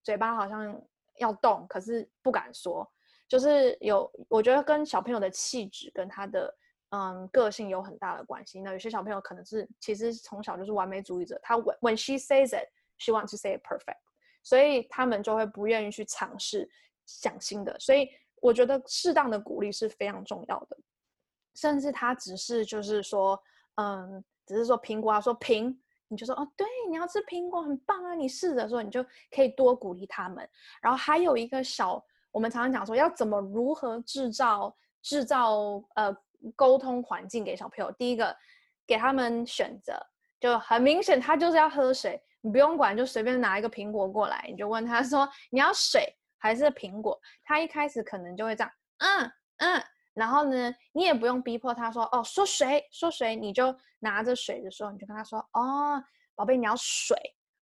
[0.02, 0.82] 嘴巴好像
[1.18, 2.90] 要动，可是不敢说，
[3.28, 6.54] 就是有我觉得跟小朋友的气质跟他的。
[6.94, 8.60] 嗯，个性有很大的关系。
[8.60, 13.96] 那有些小朋友可能是其实从小就是完美主义者，他 when when she says it, she wants to say it perfect，
[14.44, 16.70] 所以他们就会不愿意去尝试
[17.06, 17.74] 想新的。
[17.80, 18.10] 所以
[18.42, 20.78] 我觉得适当的鼓励是非常重要的。
[21.56, 23.42] 甚至他只是就是说，
[23.76, 25.74] 嗯，只是说苹果啊，说苹，
[26.12, 30.48] 你就说哦，对，你要吃苹果，很棒啊，你试着说，你就可以多鼓励他们。
[30.82, 36.16] 然后还有一个小，我们常常讲说要怎么如何制造制造呃。
[36.56, 38.36] 沟通环境给小朋友，第一个
[38.88, 39.94] 给他们选择，
[40.40, 47.16] 就很明显，他就是要喝水，你不用管，就随便拿一个苹果过来，你就问他说你要水还是苹果？
[47.44, 56.04] 他一开始可能就会这样，嗯嗯，然后呢，你也不用逼迫他说哦，说水说水，你就拿着水的时候，你就跟他说哦，
[56.36, 57.18] 宝贝，你要水。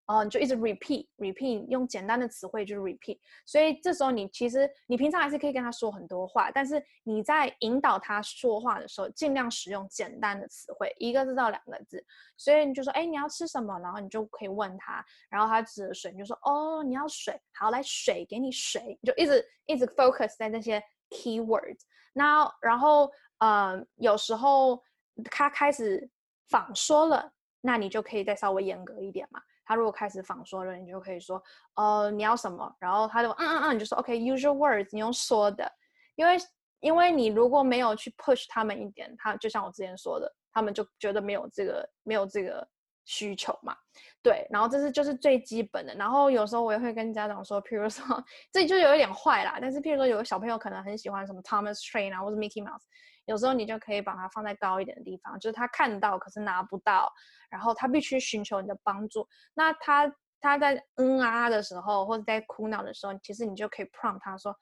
[0.09, 3.19] 哦，你就一直 repeat repeat，用简单的词汇就是 repeat。
[3.45, 12.07] 所以这时候你其实你平常还是可以跟他说很多话，但是你在引导他说话的时候，尽量使用简单的词汇，一个字到两个字。
[12.37, 13.77] 所以你就说，哎，你要吃什么？
[13.81, 20.81] 然后你就可以问他，然后他指着水，你就说，哦，你要水，好，来水，给你水，你就一直一直 focus 在这些
[21.11, 21.81] keywords。
[22.13, 24.83] 那然后呃，有时候
[25.31, 26.09] 他开始
[26.49, 29.41] 仿说了，那你就可以再稍微严格一点嘛。
[29.65, 31.43] 他如果开始仿说了，你就可以说，
[31.75, 32.73] 呃，你要什么？
[32.79, 35.71] 然后他就嗯嗯嗯，你就说 OK，use your words，你用说的，
[36.15, 36.37] 因为
[36.81, 42.67] 因为你如果没有去 push 他们一点，他就像我之前说的，他们就觉得没有这个没有这个
[43.07, 43.75] 需求嘛，
[44.23, 44.47] 对。
[44.51, 45.95] 然后这是就是最基本的。
[45.95, 52.83] 然后有时候我也会跟家长说，譬如说这就有一点坏啦，但是譬如说有个小朋友可能很喜欢什么 Thomas Train 啊，或者 Mickey Mouse。
[53.25, 57.13] 有时候你就可以把它放在高一点的地方，就是他看到可是拿不到，
[57.51, 59.27] 然后他必须寻求你的帮助。
[59.55, 64.55] 那他他在嗯啊的时候，或者在哭闹的时候，其实你就可以 prompt 他说，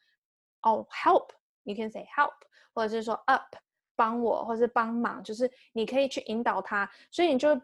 [0.62, 2.32] 哦，help，you can say help，
[2.74, 3.54] 或者是说 up，
[3.96, 6.90] 帮我，或是帮忙，就是你可以去引导他。
[7.10, 7.54] 所以你就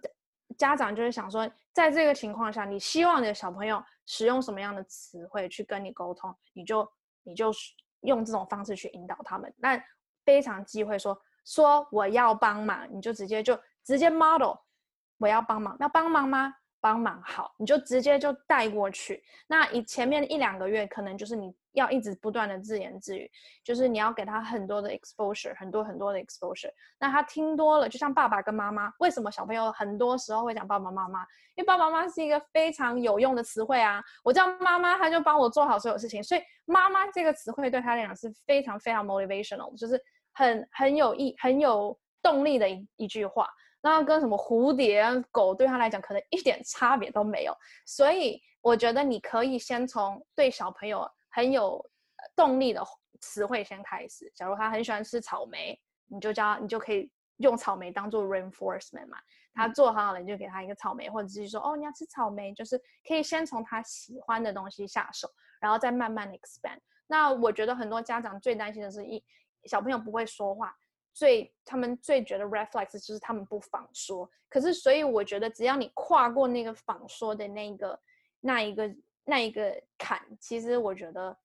[0.56, 6.86] 家长就是想说，在这个情况下，你希望你的小朋友使用什么样的词汇去跟你沟通，你就
[7.22, 7.52] 你就
[8.00, 9.52] 用这种方式去引导他们。
[9.58, 9.82] 那
[10.24, 14.54] 非常忌讳说说我要帮忙，你就直接就直接 model
[15.18, 16.54] 我要帮忙，那帮忙吗？
[16.82, 19.22] 帮忙好，你就直接就带过去。
[19.46, 23.30] 那以前面一两个月，可能就是你要一直不断的自言自语，
[23.62, 26.70] 就是你要给他很多的 exposure，很多很多的 exposure。
[26.98, 31.20] 那他听多了，就像爸爸跟妈妈，为什么小朋友很多时候会讲爸爸妈妈？
[31.54, 34.02] 因为爸爸妈妈是一个非常有用的词汇啊。
[34.24, 40.00] 我叫妈妈，他就帮我做好所有事情，所以妈妈这个词汇对他来讲是非常非常 motivational，就是
[40.32, 43.48] 很很有意、很有动力的一一句话。
[43.82, 47.54] 那跟什么蝴蝶、狗对他来讲可能一点差别都没有。
[47.86, 51.08] 所以我觉得你可以先从对小朋友。
[51.30, 51.84] 很有
[52.36, 52.84] 动力的
[53.20, 54.30] 词汇先开始。
[54.34, 59.16] 假如他很喜欢吃草莓，你就教，你就可以用草莓当做 reinforcement 嘛。
[59.52, 65.28] 他做好了，你就给他一个草莓，或者是说，哦，你要吃草莓，就是可以先从他喜欢的东西下手，
[65.60, 66.78] 然后再慢慢的 expand。
[67.06, 69.22] 那我觉得很多家长最担心的是一
[69.64, 70.74] 小朋友不会说话，
[71.12, 74.30] 最他们最觉得 reflex 就是他们不仿说。
[74.48, 78.00] 可是，所以我觉得只要你跨过那个仿说的那个
[78.40, 78.92] 那一个。
[79.24, 81.36] 那一个坎，其实我觉得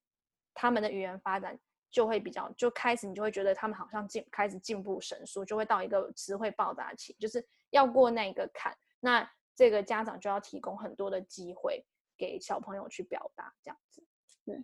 [0.53, 1.59] 他们的语言发展
[1.91, 11.85] 就会比较，就开始你就会觉得他们好像进开始进步神速，就会到一个词汇爆炸期，就是要过那一个坎，那这个家长就要提供很多的机会
[12.17, 14.03] 给小朋友去表达，这样子，
[14.45, 14.63] 对。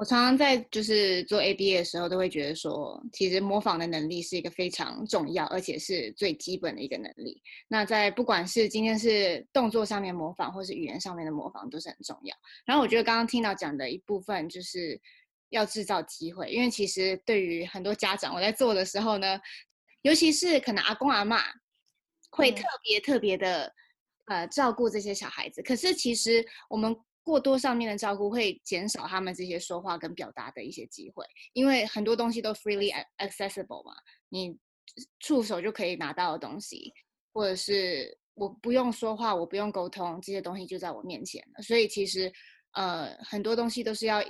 [0.00, 7.42] 我常常在就是做 ABA 的时候，都会觉得说，其实模仿的能力是一个非常重要，而且是最基本的一个能力。
[7.68, 12.34] 那在不管是今天是动作上面模仿，或是语言上面的模仿，都是很重要。
[12.64, 14.98] 然后我觉得刚刚听到讲的一部分，就是
[15.50, 19.38] 要制造机会，因为其实对于很多家长，我在做的时候呢，
[20.00, 21.42] 尤其是可能阿公阿嬷
[22.30, 23.70] 会特别特别的
[24.28, 26.96] 呃照顾这些小孩子，可是其实我们。
[27.22, 33.92] 过多上面的照顾会减少他们这些说话跟表达的一些机会，因为很多东西都 freely accessible 嘛，
[34.28, 34.56] 你
[35.20, 36.92] 触手就可以拿到的东西，
[37.32, 41.44] 或者是我不用说话，我不用沟通，这些东西就在我面前。
[41.62, 42.32] 所以其实
[42.72, 44.22] 呃很多东西都是要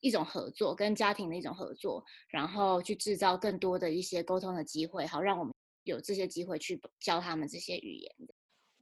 [0.00, 5.52] 一种合作，跟家庭的一种合作，然后去制造更多的一些沟通的机会，好让我们
[5.84, 8.14] 有这些机会去教他们这些语言。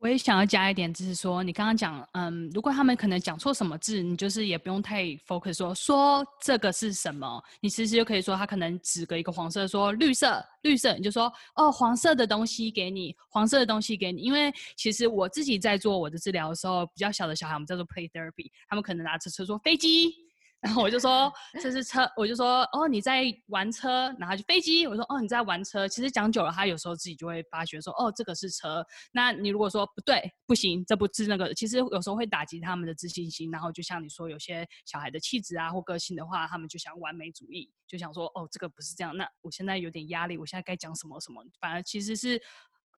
[0.00, 20.28] 我也想要加一点，就是说，你刚刚讲，嗯，如果他们可能讲错什么字，你就是也不用太 focus 说说这个是什么，你其实就可以说他可能指个一个黄色，说绿色，绿色，你就说哦，黄色的东西给你，黄色的东西给你，因为其实我自己在做我的治疗的时候，比较小的小孩，我们叫做 play therapy，他们可能拿着车说飞机。
[20.61, 25.87] 然后我就说这是车，我就说哦，你在玩车，然后就飞机，我说哦，你在玩车。
[25.87, 28.85] 其实讲久了，他有时候自己就会发觉说哦，这个是车。
[29.12, 33.51] 那你如果说不对，不行，这不是那个，其实有时候会打击他们的自信心。
[33.51, 39.16] 然后就像你说，有些小孩的气质啊或个性的话，他们就想完美主义，就想说哦，这个不是这样。
[39.16, 42.42] 那我现在有点压力，我现在该讲什么什么，反而其实是。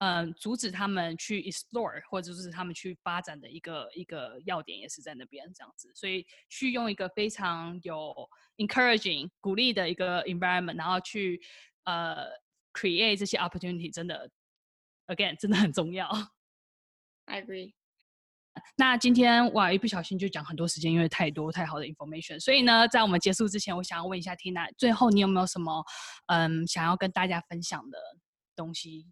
[0.01, 8.15] 嗯，阻止他们去 explore 或者是他们去发展的一个一个要点也是在那边这样子，所以去用一个非常有
[8.57, 11.39] encouraging 鼓励的一个 environment，然后去
[11.85, 12.29] 呃
[12.73, 14.31] create 这些 opportunity，真的
[15.09, 16.09] again 真的很重要。
[17.27, 17.75] I agree。
[18.77, 25.85] 那今天哇，一不小心就讲很多时间，因为太多太好的 information，所以呢，在我们结束之前，我想要问一下 Tina，最后你有没有什么
[26.29, 27.99] 嗯想要跟大家分享的
[28.57, 29.07] 东西？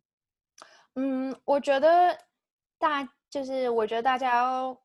[1.01, 2.19] 嗯，我觉得
[2.77, 4.77] 大就是我觉得大家要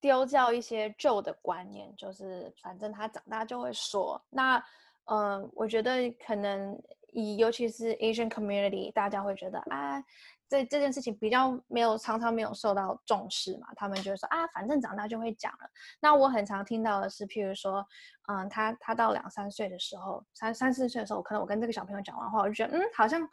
[0.00, 4.24] 丢掉一些旧的观念，就是反正他长大就会说。
[4.30, 4.64] 那
[5.06, 6.80] 嗯，我觉得可能
[7.12, 10.00] 以尤其是 Asian community，大家会觉得啊，
[10.48, 13.66] 这这件事情比较没有常常没有受到重视嘛。
[13.74, 15.68] 他们就说啊，反正长大就会讲了。
[15.98, 17.84] 那我很常听到的是，譬如说，
[18.28, 23.28] 嗯，他他到两三岁的时候，三三四岁的时候，可能我跟这个小朋友讲完话，我就觉得嗯，好像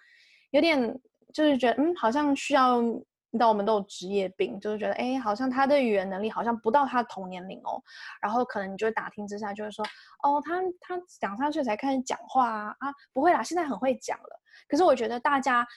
[0.49, 0.99] 有点。
[1.33, 2.99] 就是觉得，嗯，好像需要，你
[3.33, 7.81] 知道，我们都有职业病，就是觉得，哎，好像他的语言能力好像不到他同年龄哦。
[8.21, 9.85] 然后可能你就会打听之下，就会说，
[10.23, 14.41] 哦，他他两三岁才开始讲话啊，啊，不会啦，现在很会讲了。
[14.67, 15.67] 可是我觉得大家，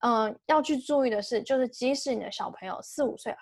[0.00, 3.34] 嗯、要去注意的是，就是即使你的小朋友四五岁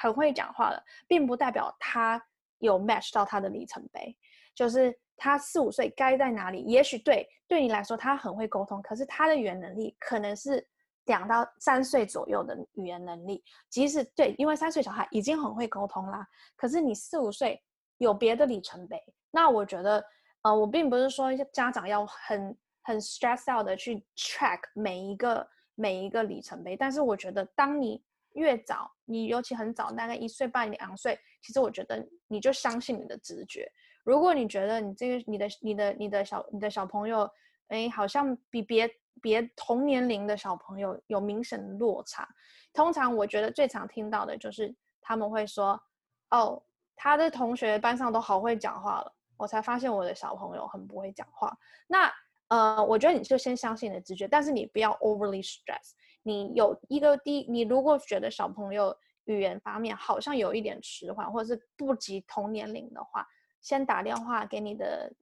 [0.00, 2.22] 很会讲话了，并不代表他
[2.58, 4.16] 有 match 到他的里程碑，
[4.54, 4.98] 就是。
[5.20, 6.62] 他四五岁该在哪里？
[6.62, 10.64] 也许对对你来说他很会沟通，可是他的语言能力可能是
[11.08, 13.42] 两到三岁左右的语言能力。
[13.68, 17.60] 即使对，因为三岁小孩已经很会沟通啦，可是你四五岁
[17.96, 19.02] 有别的里程碑。
[19.30, 20.02] 那我觉得，
[20.42, 28.02] 呃，我并不是说家长要很很 stress out 的去 track 每一个每一个里程碑，但是我觉得当你
[28.34, 33.70] 越早，你尤其很早，大概一岁半两岁，其实我觉得你就相信你的直觉。
[34.04, 37.28] 如果你觉得你这个你的你的你的小你的小朋友，
[37.68, 38.88] 哎，好像比别
[39.20, 42.28] 别同年龄的小朋友有明显的落差，
[42.72, 45.80] 通常我觉得最常听到的就是他们会说，
[46.30, 46.62] 哦，
[46.96, 51.56] 他的同学班上都好会讲话了，我才发现我的小朋友很不会讲话。
[51.86, 52.12] 那
[52.48, 55.92] 呃，我觉得你就先相信你的直觉，但是你不要 overly stress。
[56.22, 63.26] 你有一个第，你如果觉得小朋友语言方面好像有一点迟缓，或者是不及同年龄的话，
[63.60, 65.12] 先打电话给你的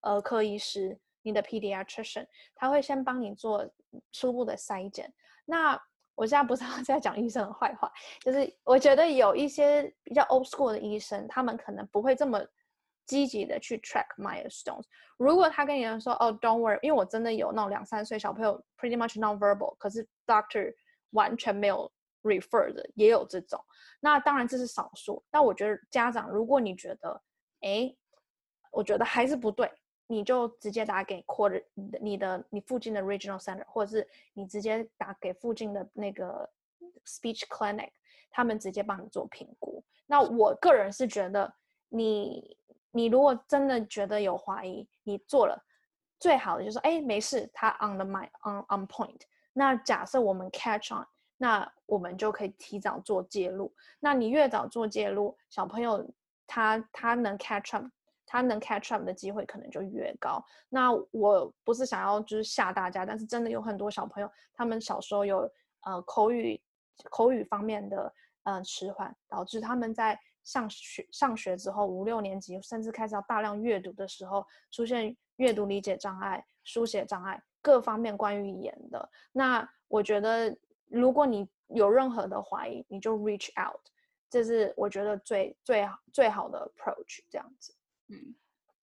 [0.00, 3.68] 儿科医师，你的 pediatrician，他会先帮你做
[4.12, 5.12] 初步的筛检。
[5.44, 5.80] 那
[6.14, 7.90] 我现在不是 在讲医生的坏话，
[8.20, 12.40] 就是我觉得有一些比较 old school 的医生，他们可能不会这么
[13.06, 14.84] 积极的去 track milestones。
[15.16, 20.72] 如果他跟你说哦，don't worry，因为我真的有那种两三岁小朋友 pretty much non-verbal，可是 doctor
[21.10, 21.90] 完全没有
[22.22, 23.58] refer 的，也有这种。
[24.00, 27.22] 那当然这是少数，但我觉得家长，如果你觉得，
[27.60, 27.94] 哎，
[28.72, 29.70] 我觉得还是不对。
[30.10, 31.62] 你就直接打给 quarter
[32.00, 36.50] 你的你附近的 regional center，或者是你直接打给附近的那个
[37.06, 37.90] speech clinic，
[38.28, 39.80] 他们直接帮你做评估。
[40.06, 41.54] 那我个人是觉得
[41.90, 42.56] 你，
[42.90, 45.64] 你如果真的觉得有怀疑，你做了
[46.18, 49.20] 最好的就是说，哎，没事，他 on the mind on on point。
[49.52, 51.06] 那假设我们 catch on，
[51.36, 53.72] 那我们就可以提早做介入。
[54.00, 56.04] 那你越早做介入，小朋友
[56.48, 57.86] 他他能 catch up。
[58.30, 60.40] 他能 catch up 的机会可能就越高。
[60.68, 65.50] 那我不是想要就是吓大家，但是真的有很多小朋友，他们小时候有
[65.80, 66.62] 呃口语
[67.10, 68.14] 口语方面的
[68.44, 79.10] 呃迟缓，导致他们在上学上学之后五六年级，甚至开始要大量阅读的时候，出现阅读理解障碍、书写障碍各方面关于语言的。
[79.32, 80.56] 那我觉得，
[80.86, 83.80] 如果你有任何的怀疑，你就 reach out，
[84.30, 87.74] 这是我觉得最最最好的 approach，这样子。
[88.10, 88.34] 嗯，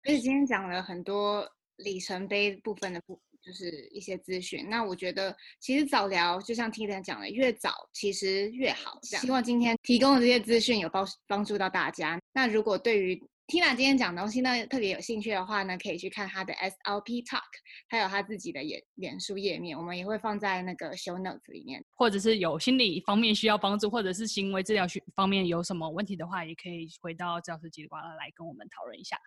[0.03, 1.47] 所以今天讲了很多
[1.77, 4.67] 里程碑部分的部，就是一些资讯。
[4.69, 8.97] 那我觉得其实早聊就像 Tina 讲的，越早其实越好。
[9.03, 12.19] 这样，希望今天提供的这些资讯有帮帮助到大家。
[12.33, 17.41] 那如果对于 Tina 今天讲的东西呢，特别有兴趣的话呢，可以去看她的 SLP Talk，
[17.87, 21.81] 还有她自己的脸脸书页面，我们也会放在那个 Show Notes 里面。
[21.95, 29.17] 或者是有心理方面需要帮助，或者是行为治疗学方面有什么问题的话，也可以回到教室叽里呱啦来跟我们讨论一下。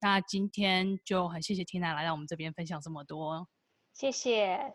[0.00, 3.48] 那今天就很谢谢 Tina 来到我们这边分享这么多，
[3.92, 4.72] 谢谢。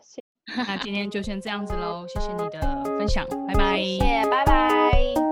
[0.54, 3.78] 那今天就先这样子喽，谢谢你的分享，拜拜。
[3.78, 5.29] 谢谢，拜拜。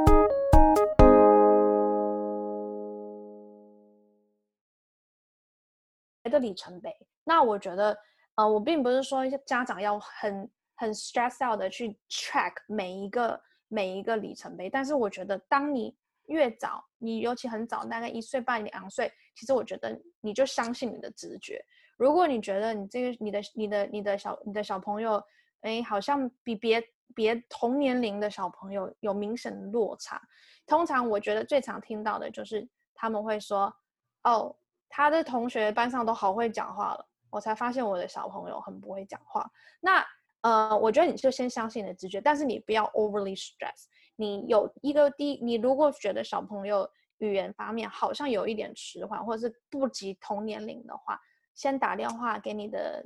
[6.28, 6.94] 一个里程碑。
[7.24, 7.98] 那我觉得，
[8.36, 21.60] 呃，我并不是说家长要很很 stress out 的去 track 每一个每一个里程碑，但是我觉得，当你越早，你尤其很早，大概一岁半两岁，其实我觉得你就相信你的直觉。
[21.96, 25.22] 如果你觉得你这个你的你的你的小你的小朋友，
[25.62, 26.82] 哎，好像比别
[27.14, 30.20] 别同年龄的小朋友有明显的落差，
[30.66, 33.74] 通常我觉得最常听到的就是他们会说，
[34.22, 34.56] 哦。
[34.88, 39.50] 他的同学班上都好会讲话了，我才发现我的小朋友很不会讲话。
[39.80, 40.04] 那
[40.40, 43.86] 呃，我觉得你就先相信你的直觉，但是你不要 overly stress。
[44.16, 51.20] 你有一个第，你如果觉得小朋友语言方面好像有一点迟缓，或者是不及同年龄的话，
[51.54, 53.04] 先打电话给你的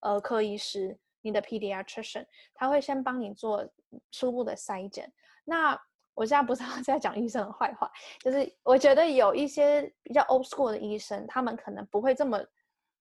[0.00, 3.66] 儿科医师，你的 pediatrician，他会先帮你做
[4.10, 5.12] 初步的筛检。
[5.44, 5.78] 那
[6.16, 7.88] 我现在不是 在讲医生的坏话，
[8.20, 12.42] 就是我觉得有一些比较 old school 的医生，他们可能不会这么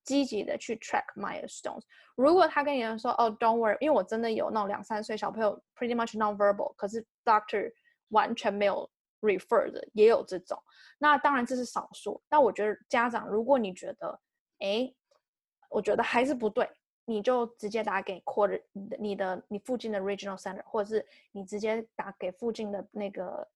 [0.04, 1.82] 积极的去 track milestones。
[2.16, 7.72] 如果他跟你说哦，don't worry，因为我真的有那种两三岁小朋友 pretty much non-verbal，可是 doctor
[8.10, 8.90] 完全没有
[9.22, 10.62] refer 的，也有这种。
[11.00, 14.20] 那当然这是少数，但我觉得家长，如果你觉得，
[14.60, 14.94] 哎，
[15.70, 16.70] 我觉得还是不对。
[17.06, 18.60] 你就直接打给 quarter
[19.00, 23.48] 你的你附近的 regional center，或者是你直接打给附近的那个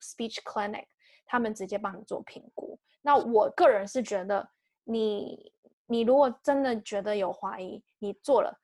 [0.00, 0.86] speech clinic，
[1.26, 2.78] 他们直接帮你做评估。
[3.02, 4.48] 那我个人是觉得
[4.84, 5.52] 你，
[5.86, 8.56] 你如果真的觉得有怀疑，你做了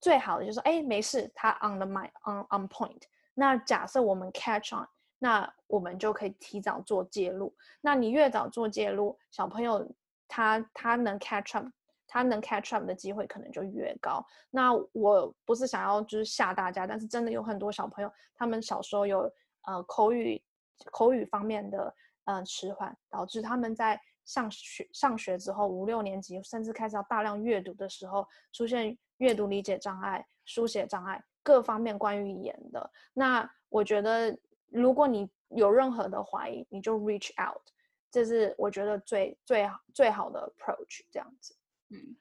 [0.00, 3.00] 最好的就是哎，没事，他 on the mind on on point。
[3.32, 4.86] 那假设我们 catch on，
[5.18, 7.54] 那我们就可以提早做介入。
[7.80, 9.90] 那你越早做介入，小朋友
[10.28, 11.66] 他他能 catch up。
[12.08, 14.24] 他能 catch up 的机会可能就越高。
[14.50, 19.30] 那我不是想要就是吓大家，但是真的有很多小朋友，他们小时候有
[19.66, 20.42] 呃口语
[20.90, 21.94] 口语方面的
[22.24, 32.90] 呃迟缓，导致他们在上学上学之后五六年级，甚至开始要大量阅读的时候，出现阅读理解障碍、书写障碍各方面关于语言的。
[33.12, 34.36] 那我觉得，
[34.70, 37.62] 如果你有任何的怀疑，你就 reach out，
[38.10, 41.54] 这是我觉得最最最好的 approach，这样子。
[41.90, 42.16] 嗯，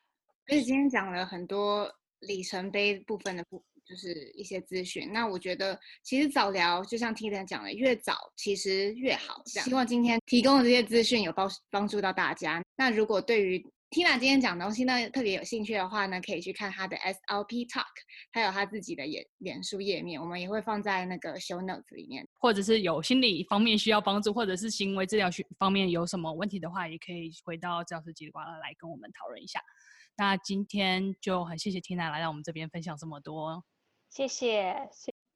[0.48, 5.12] 而且今天讲了很多里程碑部分的部，就是一些资讯。
[5.12, 9.42] 那我觉得其实早聊就像 t i n 讲的，越早其实越好。
[9.46, 12.64] 希望今天提供的这些资讯有帮帮助到大家。
[12.76, 17.86] 那如果对于 Tina 今天讲的东西呢，特别有兴趣的话呢，可以去看她的 SLP Talk，
[18.34, 22.28] 还有她自己的脸脸书页面，我们也会放在那个 Show Notes 里面。
[22.38, 29.62] 或者是有心理方面需要帮助，或者是行为治疗学方面有什么问题的话，也可以回到治疗师叽里呱啦来跟我们讨论一下。
[30.18, 33.64] 那今天就很谢谢 Tina 来到我们这边分享这么多，
[34.10, 34.76] 谢谢。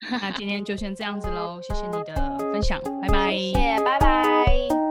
[0.02, 3.32] 那今天就先这样子喽，谢谢你的分享，拜拜。
[3.32, 4.91] 谢谢，拜拜。